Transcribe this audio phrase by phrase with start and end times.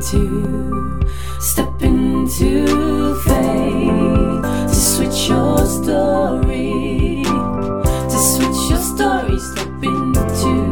[0.00, 0.98] into,
[1.40, 7.22] step into faith to switch your story,
[8.08, 10.70] to switch your story, step into,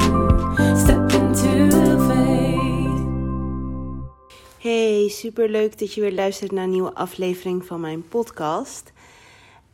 [0.77, 3.05] step into faith.
[4.59, 8.93] Hey, super leuk dat je weer luistert naar een nieuwe aflevering van mijn podcast.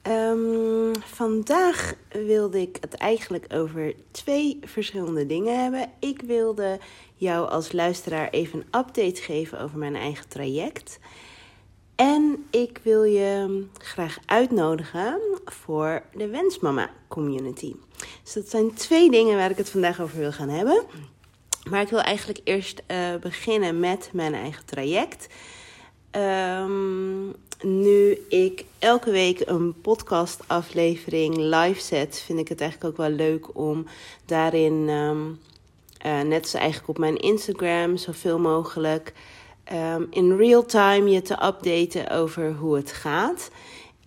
[0.02, 5.90] Ehm, vandaag wilde ik het eigenlijk over twee verschillende dingen hebben.
[6.00, 6.78] Ik wilde
[7.24, 10.98] jou als luisteraar even een update geven over mijn eigen traject.
[11.94, 17.74] En ik wil je graag uitnodigen voor de Wensmama Community.
[18.22, 20.82] Dus dat zijn twee dingen waar ik het vandaag over wil gaan hebben.
[21.70, 25.26] Maar ik wil eigenlijk eerst uh, beginnen met mijn eigen traject.
[26.16, 33.16] Um, nu ik elke week een podcastaflevering live zet, vind ik het eigenlijk ook wel
[33.16, 33.86] leuk om
[34.26, 35.40] daarin, um,
[36.06, 39.12] uh, net als eigenlijk op mijn Instagram, zoveel mogelijk
[39.72, 43.50] um, in real time je te updaten over hoe het gaat.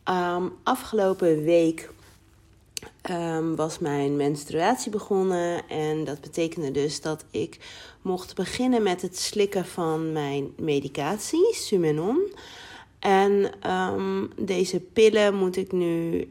[0.09, 1.89] Um, afgelopen week
[3.11, 5.69] um, was mijn menstruatie begonnen.
[5.69, 7.59] En dat betekende dus dat ik
[8.01, 12.33] mocht beginnen met het slikken van mijn medicatie, Sumenon.
[12.99, 13.51] En
[14.35, 16.29] deze pillen moet ik nu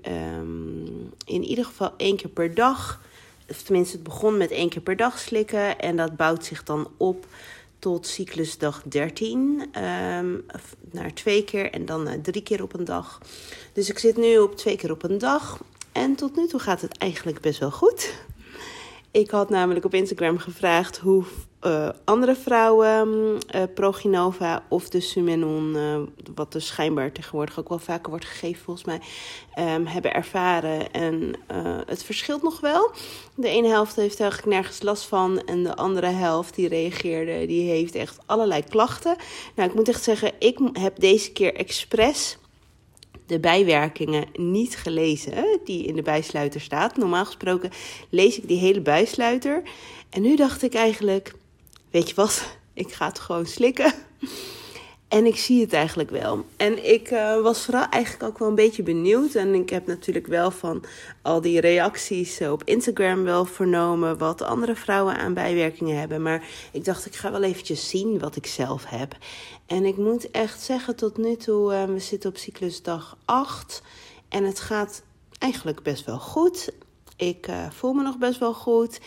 [1.27, 3.01] in ieder geval één keer per dag,
[3.49, 5.79] of tenminste het begon met één keer per dag slikken.
[5.79, 7.27] En dat bouwt zich dan op
[7.79, 9.65] tot cyclusdag 13.
[10.21, 10.45] Um,
[10.91, 13.21] naar twee keer en dan drie keer op een dag.
[13.73, 15.61] Dus ik zit nu op twee keer op een dag.
[15.93, 18.15] En tot nu toe gaat het eigenlijk best wel goed.
[19.11, 21.25] Ik had namelijk op Instagram gevraagd hoe
[21.63, 25.99] uh, andere vrouwen uh, Proginova of de Sumenon, uh,
[26.35, 29.01] wat dus schijnbaar tegenwoordig ook wel vaker wordt gegeven volgens mij,
[29.75, 30.93] um, hebben ervaren.
[30.93, 31.35] En
[31.87, 32.91] het verschilt nog wel.
[33.35, 37.71] De ene helft heeft eigenlijk nergens last van en de andere helft die reageerde, die
[37.71, 39.17] heeft echt allerlei klachten.
[39.55, 42.39] Nou, ik moet echt zeggen, ik heb deze keer expres
[43.27, 46.97] de bijwerkingen niet gelezen die in de bijsluiter staat.
[46.97, 47.71] Normaal gesproken
[48.09, 49.63] lees ik die hele bijsluiter.
[50.11, 51.35] En nu dacht ik eigenlijk,
[51.91, 53.93] weet je wat, ik ga het gewoon slikken.
[55.09, 56.45] En ik zie het eigenlijk wel.
[56.57, 59.35] En ik uh, was vooral eigenlijk ook wel een beetje benieuwd.
[59.35, 60.85] En ik heb natuurlijk wel van
[61.23, 66.23] al die reacties op Instagram wel vernomen wat andere vrouwen aan bijwerkingen hebben.
[66.23, 69.17] Maar ik dacht, ik ga wel eventjes zien wat ik zelf heb.
[69.67, 73.83] En ik moet echt zeggen, tot nu toe, uh, we zitten op cyclusdag 8.
[74.29, 75.03] En het gaat
[75.39, 76.73] eigenlijk best wel goed.
[77.17, 79.01] Ik voel me nog best wel goed.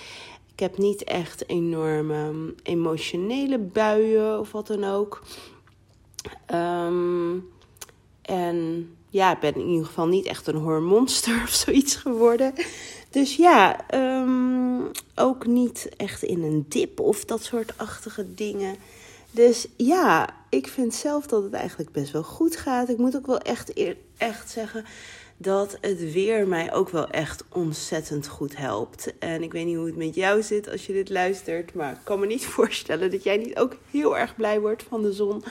[0.53, 5.21] Ik heb niet echt enorme emotionele buien of wat dan ook.
[6.53, 7.49] Um,
[8.21, 12.53] en ja, ik ben in ieder geval niet echt een hormonster of zoiets geworden.
[13.09, 18.75] Dus ja, um, ook niet echt in een dip of dat soort achtige dingen.
[19.31, 22.89] Dus ja, ik vind zelf dat het eigenlijk best wel goed gaat.
[22.89, 23.73] Ik moet ook wel echt,
[24.17, 24.85] echt zeggen
[25.37, 29.13] dat het weer mij ook wel echt ontzettend goed helpt.
[29.19, 31.99] En ik weet niet hoe het met jou zit als je dit luistert, maar ik
[32.03, 35.43] kan me niet voorstellen dat jij niet ook heel erg blij wordt van de zon.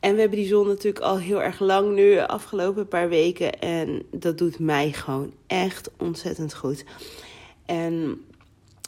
[0.00, 3.60] En we hebben die zon natuurlijk al heel erg lang nu, afgelopen paar weken.
[3.60, 6.84] En dat doet mij gewoon echt ontzettend goed.
[7.66, 8.20] En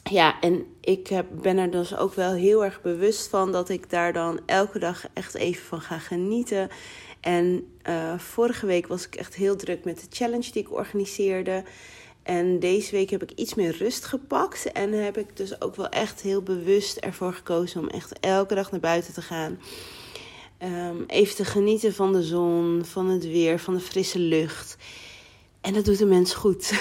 [0.03, 3.89] ja, en ik heb, ben er dus ook wel heel erg bewust van dat ik
[3.89, 6.69] daar dan elke dag echt even van ga genieten.
[7.19, 11.63] En uh, vorige week was ik echt heel druk met de challenge die ik organiseerde.
[12.23, 14.71] En deze week heb ik iets meer rust gepakt.
[14.71, 18.71] En heb ik dus ook wel echt heel bewust ervoor gekozen om echt elke dag
[18.71, 19.59] naar buiten te gaan.
[20.63, 24.77] Um, even te genieten van de zon, van het weer, van de frisse lucht.
[25.61, 26.73] En dat doet een mens goed.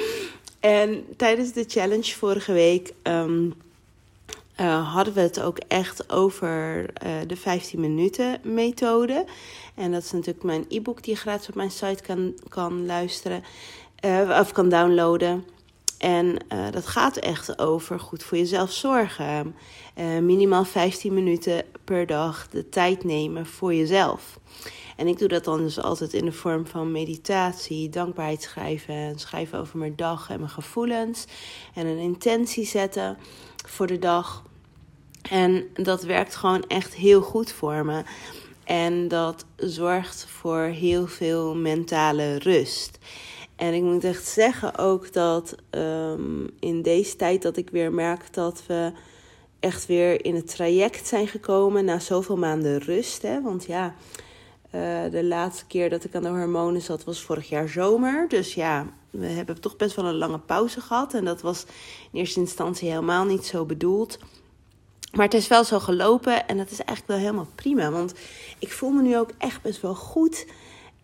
[0.60, 3.54] en tijdens de challenge vorige week um,
[4.60, 9.24] uh, hadden we het ook echt over uh, de 15 minuten methode.
[9.74, 13.44] En dat is natuurlijk mijn e-book die je gratis op mijn site kan, kan luisteren
[14.04, 15.44] uh, of kan downloaden.
[15.98, 19.54] En uh, dat gaat echt over goed voor jezelf zorgen.
[19.98, 24.38] Uh, minimaal 15 minuten per dag de tijd nemen voor jezelf.
[24.96, 29.58] En ik doe dat dan dus altijd in de vorm van meditatie, dankbaarheid schrijven, schrijven
[29.58, 31.24] over mijn dag en mijn gevoelens.
[31.74, 33.18] En een intentie zetten
[33.66, 34.42] voor de dag.
[35.30, 38.02] En dat werkt gewoon echt heel goed voor me.
[38.64, 42.98] En dat zorgt voor heel veel mentale rust.
[43.56, 48.34] En ik moet echt zeggen ook dat um, in deze tijd dat ik weer merk
[48.34, 48.92] dat we
[49.60, 53.22] echt weer in het traject zijn gekomen na zoveel maanden rust.
[53.22, 53.42] Hè?
[53.42, 53.94] Want ja,
[54.74, 58.28] uh, de laatste keer dat ik aan de hormonen zat was vorig jaar zomer.
[58.28, 61.14] Dus ja, we hebben toch best wel een lange pauze gehad.
[61.14, 61.64] En dat was
[62.12, 64.18] in eerste instantie helemaal niet zo bedoeld.
[65.12, 67.90] Maar het is wel zo gelopen en dat is eigenlijk wel helemaal prima.
[67.90, 68.14] Want
[68.58, 70.46] ik voel me nu ook echt best wel goed.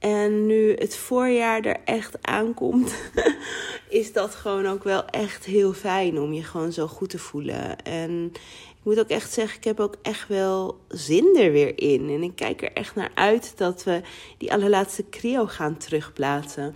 [0.03, 2.95] En nu het voorjaar er echt aankomt,
[3.89, 7.83] is dat gewoon ook wel echt heel fijn om je gewoon zo goed te voelen.
[7.83, 8.31] En
[8.69, 12.09] ik moet ook echt zeggen, ik heb ook echt wel zin er weer in.
[12.09, 14.01] En ik kijk er echt naar uit dat we
[14.39, 16.75] die allerlaatste cryo gaan terugplaatsen.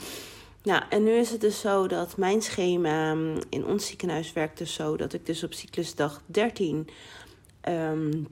[0.63, 3.17] Nou, en nu is het dus zo dat mijn schema
[3.49, 6.89] in ons ziekenhuis werkt dus zo dat ik dus op cyclusdag 13
[7.69, 8.27] um,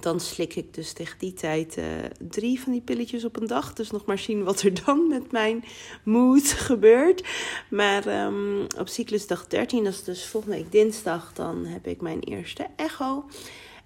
[0.00, 1.84] dan slik ik dus tegen die tijd uh,
[2.28, 3.72] drie van die pilletjes op een dag.
[3.72, 5.64] Dus nog maar zien wat er dan met mijn
[6.02, 7.28] moed gebeurt.
[7.70, 12.20] Maar um, op cyclusdag 13, dat is dus volgende week dinsdag, dan heb ik mijn
[12.20, 13.24] eerste echo.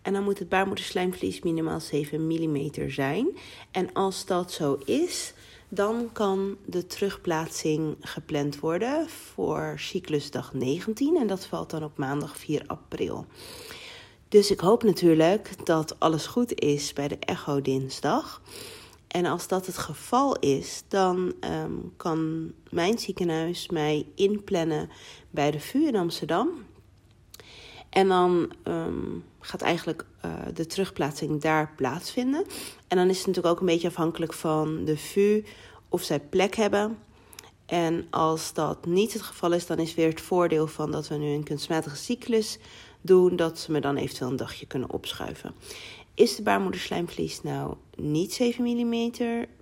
[0.03, 3.27] En dan moet het baarmoederslijmvlies minimaal 7 mm zijn.
[3.71, 5.33] En als dat zo is,
[5.69, 11.17] dan kan de terugplaatsing gepland worden voor cyclusdag 19.
[11.17, 13.27] En dat valt dan op maandag 4 april.
[14.29, 18.43] Dus ik hoop natuurlijk dat alles goed is bij de echo dinsdag.
[19.09, 24.91] En als dat het geval is, dan um, kan mijn ziekenhuis mij inplannen
[25.31, 26.49] bij de VU in Amsterdam.
[27.91, 32.45] En dan um, gaat eigenlijk uh, de terugplaatsing daar plaatsvinden.
[32.89, 35.45] En dan is het natuurlijk ook een beetje afhankelijk van de VU
[35.89, 36.99] of zij plek hebben.
[37.67, 41.15] En als dat niet het geval is, dan is weer het voordeel van dat we
[41.15, 42.59] nu een kunstmatige cyclus
[43.07, 45.55] doen, dat ze me dan eventueel een dagje kunnen opschuiven.
[46.15, 49.11] Is de baarmoederslijmvlies nou niet 7 mm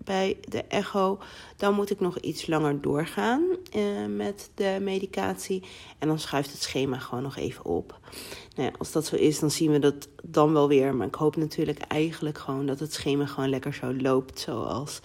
[0.05, 1.19] bij de echo,
[1.56, 3.43] dan moet ik nog iets langer doorgaan
[3.73, 5.62] eh, met de medicatie.
[5.99, 7.99] En dan schuift het schema gewoon nog even op.
[8.56, 10.94] Nou ja, als dat zo is, dan zien we dat dan wel weer.
[10.94, 15.00] Maar ik hoop natuurlijk eigenlijk gewoon dat het schema gewoon lekker zo loopt zoals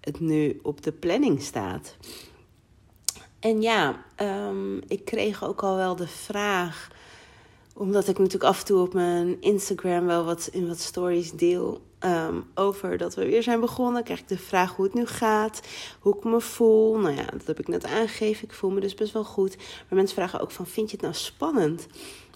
[0.00, 1.96] het nu op de planning staat.
[3.40, 4.04] En ja,
[4.48, 6.88] um, ik kreeg ook al wel de vraag
[7.74, 11.82] omdat ik natuurlijk af en toe op mijn Instagram wel wat in wat stories deel
[12.00, 14.04] um, over dat we weer zijn begonnen.
[14.04, 15.60] Krijg ik de vraag hoe het nu gaat,
[16.00, 16.98] hoe ik me voel.
[16.98, 18.44] Nou ja, dat heb ik net aangegeven.
[18.44, 19.56] Ik voel me dus best wel goed.
[19.56, 21.86] Maar mensen vragen ook van, vind je het nou spannend?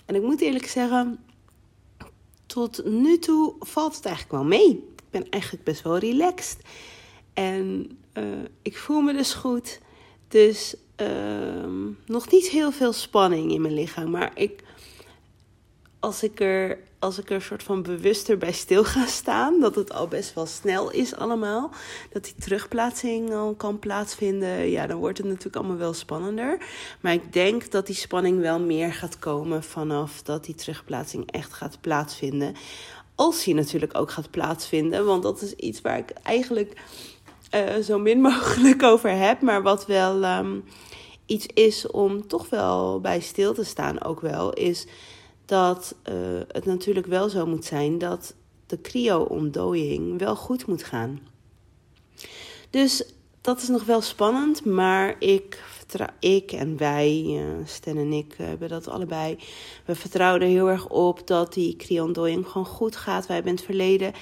[0.07, 1.25] En ik moet eerlijk zeggen,
[2.47, 4.69] tot nu toe valt het eigenlijk wel mee.
[4.97, 6.59] Ik ben eigenlijk best wel relaxed.
[7.33, 8.25] En uh,
[8.63, 9.81] ik voel me dus goed.
[10.29, 11.09] Dus uh,
[12.07, 14.11] nog niet heel veel spanning in mijn lichaam.
[14.11, 14.63] Maar ik
[16.01, 19.75] als ik er, als ik er een soort van bewuster bij stil ga staan, dat
[19.75, 21.71] het al best wel snel is allemaal,
[22.13, 26.59] dat die terugplaatsing al kan plaatsvinden, ja, dan wordt het natuurlijk allemaal wel spannender.
[27.01, 31.53] Maar ik denk dat die spanning wel meer gaat komen vanaf dat die terugplaatsing echt
[31.53, 32.55] gaat plaatsvinden.
[33.15, 36.83] Als die natuurlijk ook gaat plaatsvinden, want dat is iets waar ik eigenlijk
[37.55, 40.65] uh, zo min mogelijk over heb, maar wat wel um,
[41.27, 44.87] iets is om toch wel bij stil te staan ook wel, is
[45.49, 46.15] dat uh,
[46.49, 48.35] het natuurlijk wel zo moet zijn dat
[48.67, 51.21] de cryo-ontdooiing wel goed moet gaan.
[52.71, 53.05] Dus
[53.41, 55.63] dat is nog wel spannend, maar ik,
[56.21, 59.39] ik en wij, uh, Sten en ik, hebben dat allebei.
[59.85, 63.27] We vertrouwen er heel erg op dat die cryo-ontdooiing gewoon goed gaat.
[63.27, 64.13] Wij hebben in het verleden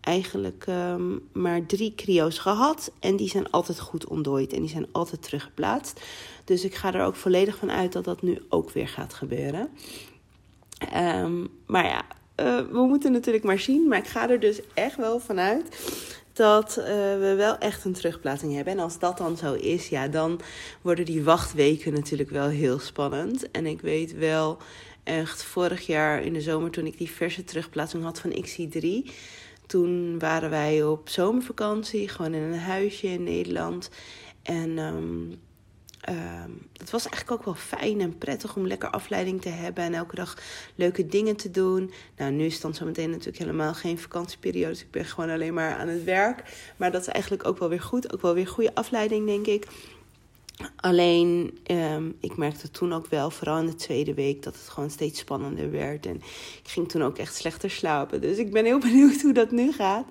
[0.00, 2.92] eigenlijk um, maar drie cryo's gehad.
[3.00, 6.00] En die zijn altijd goed ontdooid en die zijn altijd teruggeplaatst.
[6.44, 9.70] Dus ik ga er ook volledig van uit dat dat nu ook weer gaat gebeuren.
[10.96, 12.04] Um, maar ja,
[12.40, 13.88] uh, we moeten natuurlijk maar zien.
[13.88, 15.78] Maar ik ga er dus echt wel vanuit
[16.32, 16.84] dat uh,
[17.18, 18.72] we wel echt een terugplaatsing hebben.
[18.72, 20.40] En als dat dan zo is, ja, dan
[20.82, 23.50] worden die wachtweken natuurlijk wel heel spannend.
[23.50, 24.58] En ik weet wel
[25.04, 29.10] echt vorig jaar in de zomer, toen ik die verse terugplaatsing had van XC3.
[29.66, 33.90] Toen waren wij op zomervakantie, gewoon in een huisje in Nederland.
[34.42, 35.40] En um,
[36.08, 39.94] Um, het was eigenlijk ook wel fijn en prettig om lekker afleiding te hebben en
[39.94, 40.36] elke dag
[40.74, 41.92] leuke dingen te doen.
[42.16, 44.72] Nou, nu is dan zometeen natuurlijk helemaal geen vakantieperiode.
[44.72, 46.42] Dus ik ben gewoon alleen maar aan het werk.
[46.76, 48.12] Maar dat is eigenlijk ook wel weer goed.
[48.12, 49.66] Ook wel weer goede afleiding, denk ik.
[50.76, 54.90] Alleen, um, ik merkte toen ook wel, vooral in de tweede week, dat het gewoon
[54.90, 56.06] steeds spannender werd.
[56.06, 56.16] En
[56.62, 58.20] ik ging toen ook echt slechter slapen.
[58.20, 60.06] Dus ik ben heel benieuwd hoe dat nu gaat.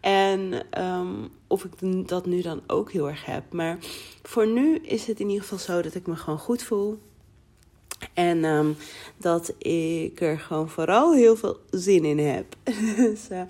[0.00, 3.52] En um, of ik dat nu dan ook heel erg heb.
[3.52, 3.78] Maar
[4.22, 6.98] voor nu is het in ieder geval zo dat ik me gewoon goed voel.
[8.14, 8.76] En um,
[9.16, 12.56] dat ik er gewoon vooral heel veel zin in heb.
[12.96, 13.42] dus, uh,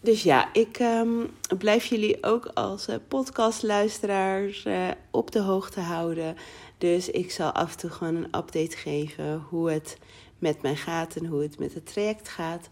[0.00, 6.36] dus ja, ik um, blijf jullie ook als uh, podcastluisteraars uh, op de hoogte houden.
[6.78, 9.96] Dus ik zal af en toe gewoon een update geven hoe het
[10.38, 12.68] met mij gaat en hoe het met het traject gaat.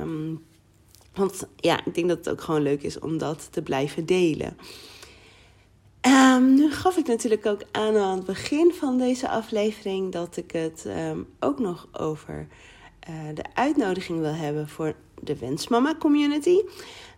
[0.00, 0.44] Um,
[1.20, 4.56] want ja, ik denk dat het ook gewoon leuk is om dat te blijven delen.
[6.06, 10.50] Um, nu gaf ik natuurlijk ook aan aan het begin van deze aflevering dat ik
[10.50, 12.46] het um, ook nog over
[13.34, 16.58] de uitnodiging wil hebben voor de Wensmama Community.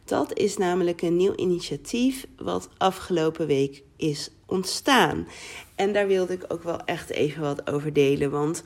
[0.05, 5.29] Dat is namelijk een nieuw initiatief wat afgelopen week is ontstaan.
[5.75, 8.31] En daar wilde ik ook wel echt even wat over delen.
[8.31, 8.63] Want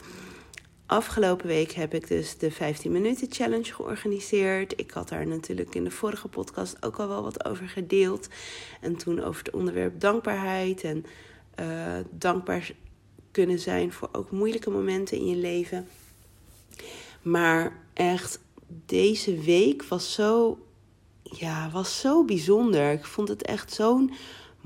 [0.87, 4.73] afgelopen week heb ik dus de 15 minuten challenge georganiseerd.
[4.77, 8.29] Ik had daar natuurlijk in de vorige podcast ook al wel wat over gedeeld.
[8.81, 11.05] En toen over het onderwerp dankbaarheid en
[11.61, 12.71] uh, dankbaar
[13.31, 15.89] kunnen zijn voor ook moeilijke momenten in je leven.
[17.23, 18.41] Maar echt,
[18.87, 20.59] deze week was zo,
[21.23, 22.93] ja, was zo bijzonder.
[22.93, 24.13] Ik vond het echt zo'n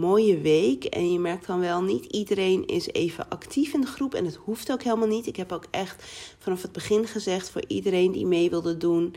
[0.01, 0.85] mooie week.
[0.85, 4.15] En je merkt dan wel, niet iedereen is even actief in de groep.
[4.15, 5.27] En het hoeft ook helemaal niet.
[5.27, 6.05] Ik heb ook echt
[6.39, 9.15] vanaf het begin gezegd voor iedereen die mee wilde doen.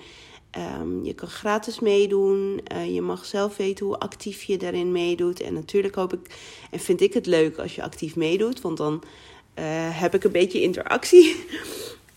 [0.82, 2.62] Um, je kan gratis meedoen.
[2.74, 5.42] Uh, je mag zelf weten hoe actief je daarin meedoet.
[5.42, 6.36] En natuurlijk hoop ik
[6.72, 8.62] en vind ik het leuk als je actief meedoet.
[8.62, 9.04] Want dan
[9.60, 9.64] uh,
[10.00, 11.46] heb ik een beetje interactie.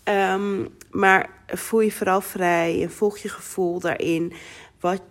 [0.03, 0.67] um,
[1.01, 4.33] maar voel je vooral vrij en volg je gevoel daarin.
[4.79, 5.01] Wat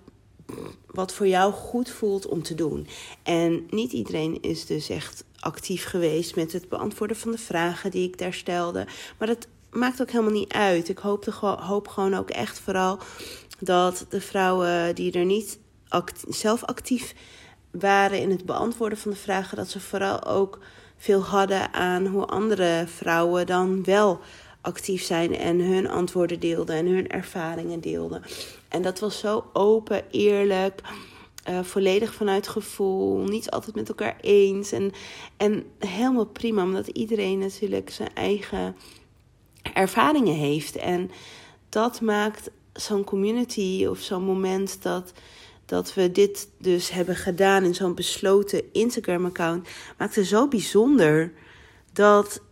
[0.86, 2.86] wat voor jou goed voelt om te doen.
[3.22, 8.08] En niet iedereen is dus echt actief geweest met het beantwoorden van de vragen die
[8.08, 8.86] ik daar stelde.
[9.18, 10.88] Maar dat maakt ook helemaal niet uit.
[10.88, 11.24] Ik hoop,
[11.60, 12.98] hoop gewoon ook echt vooral
[13.58, 15.58] dat de vrouwen die er niet
[16.28, 17.14] zelf actief
[17.70, 20.58] waren in het beantwoorden van de vragen, dat ze vooral ook
[20.96, 24.20] veel hadden aan hoe andere vrouwen dan wel
[24.66, 28.22] actief zijn en hun antwoorden deelden en hun ervaringen deelden.
[28.68, 30.80] En dat was zo open, eerlijk,
[31.48, 34.72] uh, volledig vanuit gevoel, niet altijd met elkaar eens.
[34.72, 34.92] En,
[35.36, 38.76] en helemaal prima, omdat iedereen natuurlijk zijn eigen
[39.74, 40.76] ervaringen heeft.
[40.76, 41.10] En
[41.68, 45.12] dat maakt zo'n community of zo'n moment dat,
[45.66, 49.68] dat we dit dus hebben gedaan in zo'n besloten Instagram-account,
[49.98, 51.32] maakte zo bijzonder
[51.92, 52.42] dat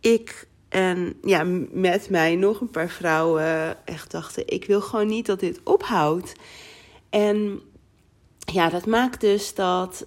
[0.00, 5.26] ik en ja, met mij nog een paar vrouwen echt dachten: ik wil gewoon niet
[5.26, 6.32] dat dit ophoudt.
[7.10, 7.60] En
[8.38, 10.06] ja, dat maakt dus dat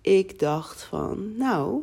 [0.00, 1.82] ik dacht van, nou,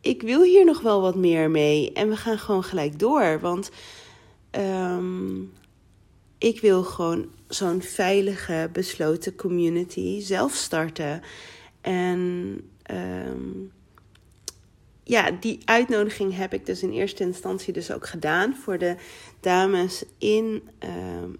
[0.00, 1.92] ik wil hier nog wel wat meer mee.
[1.92, 3.40] En we gaan gewoon gelijk door.
[3.40, 3.70] Want
[4.50, 5.52] um,
[6.38, 11.22] ik wil gewoon zo'n veilige, besloten community zelf starten.
[11.80, 13.72] En um,
[15.04, 18.96] ja, die uitnodiging heb ik dus in eerste instantie dus ook gedaan voor de
[19.40, 20.90] dames in uh,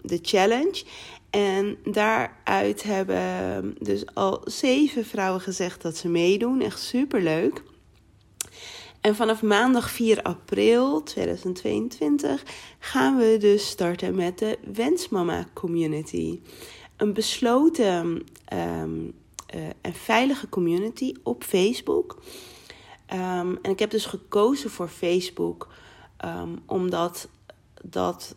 [0.01, 0.83] de challenge.
[1.29, 6.61] En daaruit hebben dus al zeven vrouwen gezegd dat ze meedoen.
[6.61, 7.63] Echt superleuk.
[9.01, 12.43] En vanaf maandag 4 april 2022
[12.79, 16.39] gaan we dus starten met de Wensmama Community.
[16.97, 19.13] Een besloten um,
[19.55, 22.21] uh, en veilige community op Facebook.
[23.13, 25.67] Um, en ik heb dus gekozen voor Facebook,
[26.25, 27.27] um, omdat
[27.83, 28.35] dat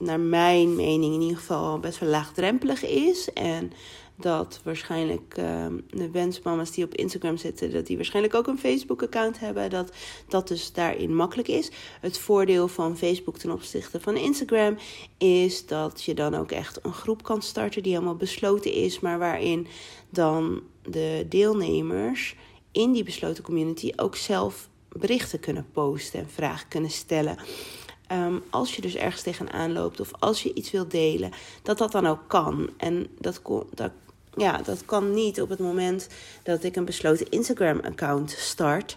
[0.00, 3.32] naar mijn mening in ieder geval best wel laagdrempelig is.
[3.32, 3.72] En
[4.16, 9.40] dat waarschijnlijk um, de wensmama's die op Instagram zitten, dat die waarschijnlijk ook een Facebook-account
[9.40, 9.70] hebben.
[9.70, 9.92] Dat
[10.28, 11.70] dat dus daarin makkelijk is.
[12.00, 14.76] Het voordeel van Facebook ten opzichte van Instagram
[15.18, 19.18] is dat je dan ook echt een groep kan starten die helemaal besloten is, maar
[19.18, 19.66] waarin
[20.10, 22.36] dan de deelnemers
[22.74, 27.36] in die besloten community ook zelf berichten kunnen posten en vragen kunnen stellen.
[28.12, 31.30] Um, als je dus ergens tegenaan loopt of als je iets wilt delen,
[31.62, 32.70] dat dat dan ook kan.
[32.76, 33.40] En dat,
[33.74, 33.90] dat,
[34.36, 36.08] ja, dat kan niet op het moment
[36.42, 38.96] dat ik een besloten Instagram-account start.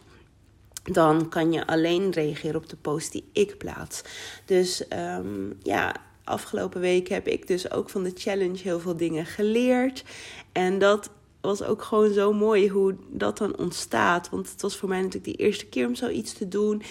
[0.83, 4.01] Dan kan je alleen reageren op de post die ik plaats.
[4.45, 9.25] Dus um, ja, afgelopen week heb ik dus ook van de challenge heel veel dingen
[9.25, 10.03] geleerd.
[10.51, 11.09] En dat
[11.47, 14.29] was ook gewoon zo mooi hoe dat dan ontstaat.
[14.29, 16.81] Want het was voor mij natuurlijk de eerste keer om zoiets te doen.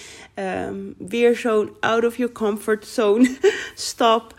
[0.68, 3.36] Um, weer zo'n out of your comfort zone
[3.74, 4.34] stap.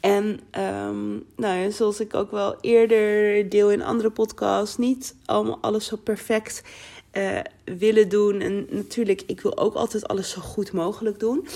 [0.00, 5.58] En um, nou ja, zoals ik ook wel eerder deel in andere podcasts, niet allemaal
[5.60, 6.62] alles zo perfect
[7.12, 8.40] uh, willen doen.
[8.40, 11.46] En natuurlijk, ik wil ook altijd alles zo goed mogelijk doen.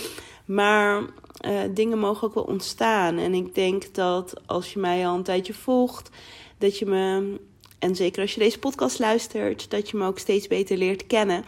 [0.45, 3.19] Maar uh, dingen mogen ook wel ontstaan.
[3.19, 6.11] En ik denk dat als je mij al een tijdje volgt,
[6.59, 7.37] dat je me
[7.85, 11.45] en zeker als je deze podcast luistert, dat je me ook steeds beter leert kennen.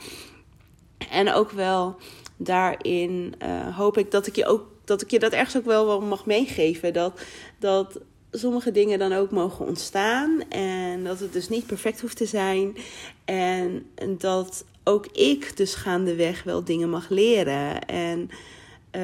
[1.11, 1.97] En ook wel
[2.37, 6.01] daarin uh, hoop ik dat ik je ook dat ik je dat ergens ook wel
[6.01, 6.93] mag meegeven.
[6.93, 7.21] Dat,
[7.59, 8.01] dat
[8.31, 10.49] sommige dingen dan ook mogen ontstaan.
[10.49, 12.77] En dat het dus niet perfect hoeft te zijn.
[13.25, 13.87] En,
[14.19, 17.87] dat ook ik dus gaandeweg wel dingen mag leren.
[17.87, 19.01] En uh,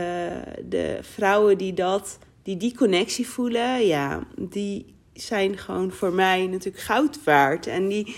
[0.69, 6.85] de vrouwen die dat, die die connectie voelen, ja, die, zijn gewoon voor mij natuurlijk
[6.85, 7.67] goud waard.
[7.67, 8.17] En die,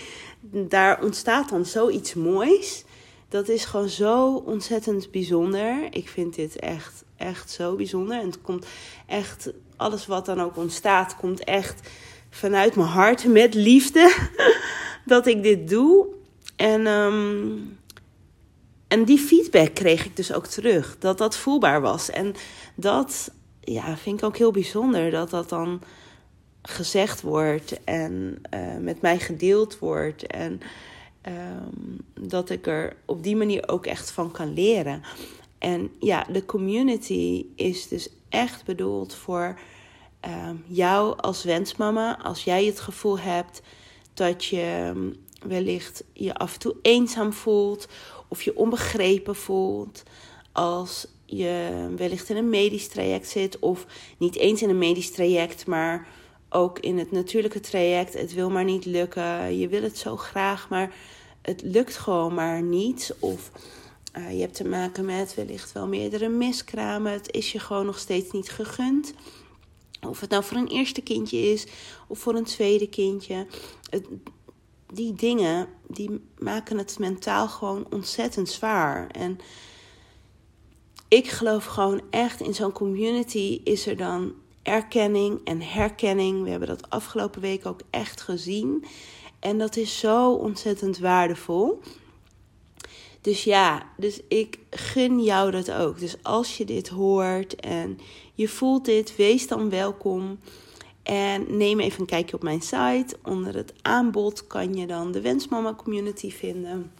[0.51, 2.83] daar ontstaat dan zoiets moois.
[3.29, 5.87] Dat is gewoon zo ontzettend bijzonder.
[5.89, 8.19] Ik vind dit echt echt zo bijzonder.
[8.19, 8.65] En het komt
[9.05, 11.89] echt, alles wat dan ook ontstaat, komt echt
[12.29, 14.15] vanuit mijn hart met liefde
[15.05, 16.07] dat ik dit doe.
[16.55, 17.47] En, ehm,
[18.87, 20.95] en die feedback kreeg ik dus ook terug.
[20.99, 22.09] Dat dat voelbaar was.
[22.09, 22.35] En
[22.75, 25.11] dat ja, vind ik ook heel bijzonder.
[25.11, 25.81] Dat dat dan
[26.67, 30.27] gezegd wordt en uh, met mij gedeeld wordt.
[30.27, 30.61] En
[31.27, 35.01] um, dat ik er op die manier ook echt van kan leren.
[35.57, 39.59] En ja, de community is dus echt bedoeld voor
[40.25, 42.19] um, jou als wensmama.
[42.23, 43.61] Als jij het gevoel hebt
[44.13, 45.15] dat je um,
[45.47, 47.87] wellicht je af en toe eenzaam voelt
[48.27, 50.03] of je onbegrepen voelt.
[50.51, 53.85] Als je wellicht in een medisch traject zit of
[54.17, 56.07] niet eens in een medisch traject, maar
[56.55, 58.13] ook in het natuurlijke traject.
[58.13, 59.57] Het wil maar niet lukken.
[59.57, 60.95] Je wil het zo graag, maar
[61.41, 63.15] het lukt gewoon maar niet.
[63.19, 63.51] Of
[64.17, 67.11] uh, je hebt te maken met wellicht wel meerdere miskramen.
[67.11, 69.13] Het is je gewoon nog steeds niet gegund.
[70.07, 71.67] Of het nou voor een eerste kindje is
[72.07, 73.47] of voor een tweede kindje.
[73.89, 74.05] Het,
[74.93, 79.07] die dingen die maken het mentaal gewoon ontzettend zwaar.
[79.07, 79.39] En
[81.07, 84.33] ik geloof gewoon echt in zo'n community is er dan
[84.65, 86.43] erkenning en herkenning.
[86.43, 88.85] We hebben dat afgelopen week ook echt gezien.
[89.39, 91.81] En dat is zo ontzettend waardevol.
[93.21, 95.99] Dus ja, dus ik gun jou dat ook.
[95.99, 97.99] Dus als je dit hoort en
[98.33, 100.39] je voelt dit, wees dan welkom.
[101.03, 103.17] En neem even een kijkje op mijn site.
[103.23, 106.91] Onder het aanbod kan je dan de Wensmama Community vinden.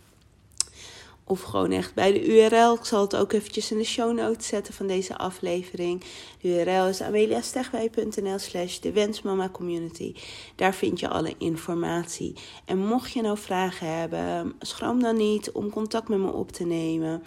[1.28, 2.74] Of gewoon echt bij de URL.
[2.74, 6.04] Ik zal het ook eventjes in de show notes zetten van deze aflevering.
[6.42, 10.16] De URL is ameliastegwij.nl slash de Wensmama Community.
[10.56, 12.34] Daar vind je alle informatie.
[12.66, 16.66] En mocht je nou vragen hebben, schroom dan niet om contact met me op te
[16.66, 17.24] nemen.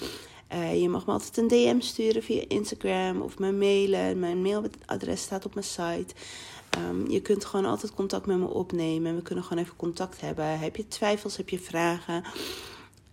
[0.52, 4.19] Uh, je mag me altijd een DM sturen via Instagram of me mailen.
[4.19, 6.14] Mijn mailadres staat op mijn site.
[6.88, 9.17] Um, je kunt gewoon altijd contact met me opnemen.
[9.17, 10.58] We kunnen gewoon even contact hebben.
[10.58, 12.25] Heb je twijfels, heb je vragen?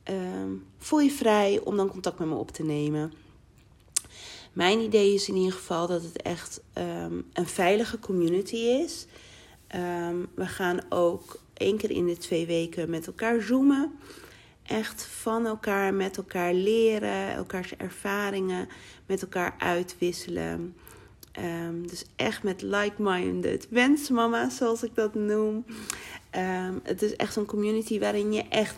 [0.10, 3.14] Um, voel je vrij om dan contact met me op te nemen.
[4.54, 9.06] Mijn idee is in ieder geval dat het echt um, een veilige community is.
[9.76, 13.92] Um, we gaan ook één keer in de twee weken met elkaar zoomen.
[14.64, 18.68] Echt van elkaar, met elkaar leren, elkaars ervaringen
[19.06, 20.76] met elkaar uitwisselen.
[21.86, 25.66] Dus echt met like-minded wensmama, zoals ik dat noem.
[26.84, 28.76] het is echt een community waarin je echt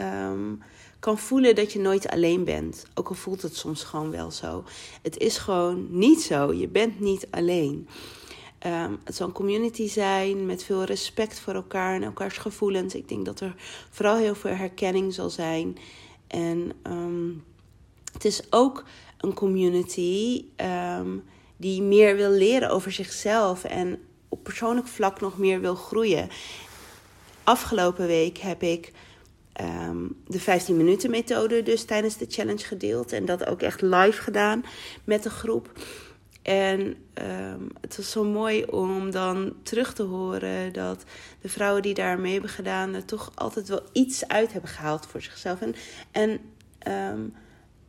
[0.00, 0.62] um,
[0.98, 2.84] kan voelen dat je nooit alleen bent.
[2.94, 4.64] Ook al voelt het soms gewoon wel zo.
[5.02, 6.52] Het is gewoon niet zo.
[6.52, 7.88] Je bent niet alleen.
[8.66, 12.94] Um, het zal een community zijn met veel respect voor elkaar en elkaars gevoelens.
[12.94, 13.54] Ik denk dat er
[13.90, 15.78] vooral heel veel herkenning zal zijn.
[16.26, 17.44] En um,
[18.12, 18.84] het is ook
[19.18, 20.44] een community
[21.56, 26.28] die meer wil leren over zichzelf en op persoonlijk vlak nog meer wil groeien.
[27.44, 28.92] Afgelopen week heb ik
[29.60, 33.12] um, de 15 minuten methode dus tijdens de challenge gedeeld.
[33.12, 34.64] En dat ook echt live gedaan
[35.04, 35.72] met de groep.
[36.42, 41.04] En um, het was zo mooi om dan terug te horen dat
[41.40, 42.94] de vrouwen die daar mee hebben gedaan...
[42.94, 45.58] er toch altijd wel iets uit hebben gehaald voor zichzelf.
[46.10, 46.38] En,
[46.88, 47.34] um,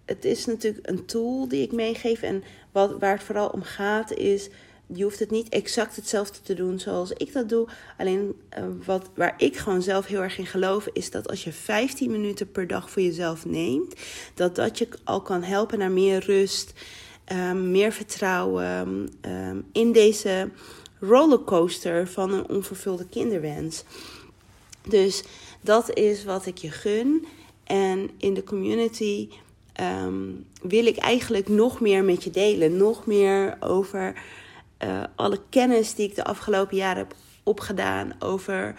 [0.05, 2.21] het is natuurlijk een tool die ik meegeef.
[2.21, 4.49] En wat, waar het vooral om gaat is
[4.93, 7.67] je hoeft het niet exact hetzelfde te doen zoals ik dat doe.
[7.97, 11.51] Alleen uh, wat, waar ik gewoon zelf heel erg in geloof, is dat als je
[11.51, 13.95] 15 minuten per dag voor jezelf neemt,
[14.33, 16.73] dat dat je al kan helpen naar meer rust,
[17.31, 20.49] um, meer vertrouwen um, in deze
[20.99, 23.83] rollercoaster van een onvervulde kinderwens.
[24.87, 25.23] Dus
[25.61, 27.25] dat is wat ik je gun.
[27.63, 29.29] En in de community
[30.03, 32.77] um, wil ik eigenlijk nog meer met je delen.
[32.77, 34.21] Nog meer over
[34.83, 38.75] uh, alle kennis die ik de afgelopen jaren heb opgedaan over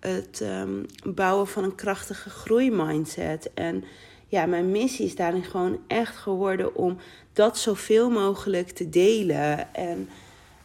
[0.00, 3.50] het um, bouwen van een krachtige groeimindset.
[3.54, 3.84] En
[4.28, 6.98] ja, mijn missie is daarin gewoon echt geworden om
[7.32, 9.74] dat zoveel mogelijk te delen.
[9.74, 10.08] En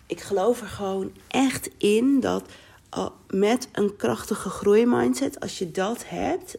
[0.07, 2.43] ik geloof er gewoon echt in dat
[3.27, 6.57] met een krachtige groeimindset, als je dat hebt,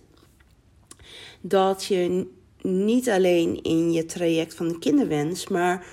[1.40, 2.26] dat je
[2.62, 5.86] niet alleen in je traject van de kinderwens, maar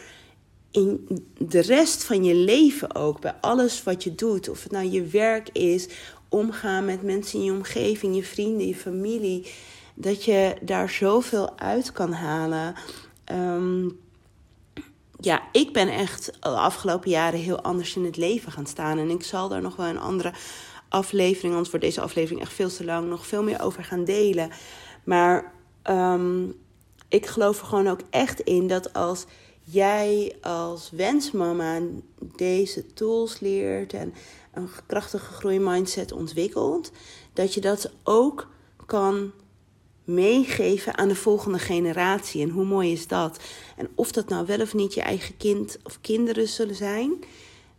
[0.71, 4.91] in de rest van je leven ook, bij alles wat je doet, of het nou
[4.91, 5.87] je werk is,
[6.29, 9.47] omgaan met mensen in je omgeving, je vrienden, je familie,
[9.93, 12.75] dat je daar zoveel uit kan halen.
[13.31, 13.99] Um,
[15.19, 18.97] ja, ik ben echt de afgelopen jaren heel anders in het leven gaan staan.
[18.97, 20.33] En ik zal daar nog wel een andere
[20.89, 24.49] aflevering, want voor deze aflevering echt veel te lang, nog veel meer over gaan delen.
[25.03, 25.53] Maar
[25.89, 26.53] um,
[27.07, 29.25] ik geloof er gewoon ook echt in dat als
[29.69, 31.81] jij als wensmama
[32.19, 34.13] deze tools leert en
[34.53, 36.91] een krachtige groeimindset ontwikkelt,
[37.33, 38.47] dat je dat ook
[38.85, 39.31] kan
[40.03, 42.41] meegeven aan de volgende generatie.
[42.41, 43.39] En hoe mooi is dat?
[43.75, 47.13] En of dat nou wel of niet je eigen kind of kinderen zullen zijn.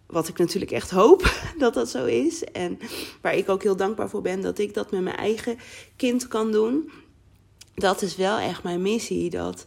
[0.07, 2.45] Wat ik natuurlijk echt hoop dat dat zo is.
[2.45, 2.79] En
[3.21, 5.59] waar ik ook heel dankbaar voor ben dat ik dat met mijn eigen
[5.97, 6.91] kind kan doen.
[7.75, 9.31] Dat is wel echt mijn missie.
[9.31, 9.65] Dat,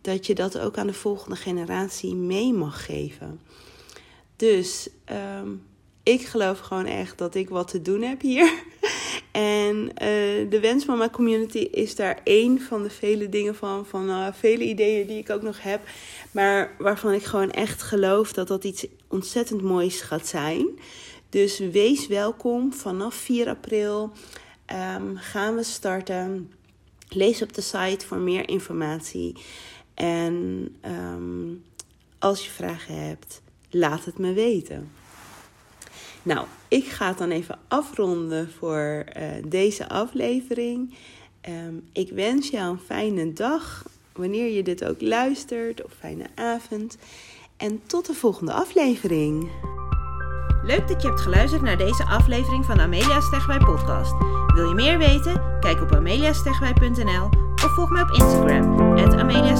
[0.00, 3.40] dat je dat ook aan de volgende generatie mee mag geven.
[4.36, 5.48] Dus ehm,
[6.02, 8.52] ik geloof gewoon echt dat ik wat te doen heb hier.
[9.32, 9.90] En uh,
[10.50, 15.06] de Wensmama Community is daar één van de vele dingen van, van uh, vele ideeën
[15.06, 15.80] die ik ook nog heb.
[16.30, 20.66] Maar waarvan ik gewoon echt geloof dat dat iets ontzettend moois gaat zijn.
[21.28, 22.72] Dus wees welkom.
[22.72, 24.12] Vanaf 4 april
[24.96, 26.52] um, gaan we starten.
[27.08, 29.36] Lees op de site voor meer informatie.
[29.96, 31.64] En um,
[32.18, 34.90] als je vragen hebt, laat het me weten.
[36.22, 40.94] Nou, ik ga het dan even afronden voor uh, deze aflevering.
[41.48, 46.96] Um, ik wens jou een fijne dag, wanneer je dit ook luistert, of fijne avond.
[47.56, 49.50] En tot de volgende aflevering.
[50.62, 54.12] Leuk dat je hebt geluisterd naar deze aflevering van Amelia Stegwij podcast.
[54.54, 55.60] Wil je meer weten?
[55.60, 58.80] Kijk op ameliastegwij.nl of volg mij op Instagram,
[59.18, 59.56] Amelia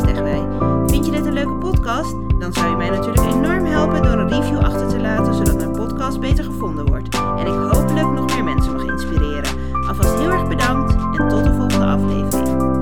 [0.87, 2.17] Vind je dit een leuke podcast?
[2.39, 5.73] Dan zou je mij natuurlijk enorm helpen door een review achter te laten, zodat mijn
[5.73, 7.15] podcast beter gevonden wordt.
[7.15, 9.51] En ik hopelijk nog meer mensen mag inspireren.
[9.89, 12.76] Alvast heel erg bedankt en tot de volgende aflevering.